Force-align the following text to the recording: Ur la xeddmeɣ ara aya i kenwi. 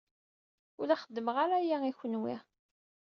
Ur 0.79 0.85
la 0.87 0.97
xeddmeɣ 1.01 1.35
ara 1.43 1.55
aya 1.59 1.77
i 1.91 1.93
kenwi. 1.99 2.35